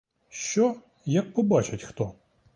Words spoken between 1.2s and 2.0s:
побачить